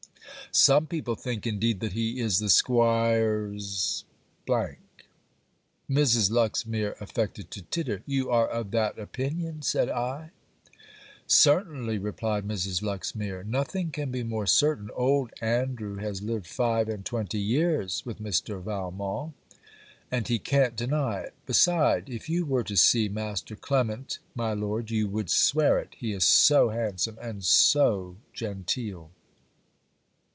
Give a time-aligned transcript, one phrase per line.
[0.53, 4.03] Some people think, indeed, that he is the 'Squire's.'
[4.47, 6.29] Mrs.
[6.29, 8.03] Luxmere affected to titter.
[8.05, 10.31] 'You are of that opinion?' said I.
[11.25, 12.81] 'Certainly,' replied Mrs.
[12.81, 13.45] Luxmere.
[13.45, 14.89] 'Nothing can be more certain.
[14.93, 18.61] Old Andrew has lived five and twenty years with Mr.
[18.61, 19.33] Valmont;
[20.11, 21.33] and he can't deny it.
[21.45, 25.93] Beside, if you were to see Master Clement, my Lord, you would swear it.
[25.97, 29.11] He is so handsome and so genteel!'